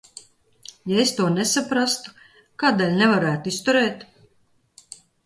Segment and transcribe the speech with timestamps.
[0.91, 2.13] Ja es to nesaprastu,
[2.63, 4.03] kādēļ nevarētu izturēt?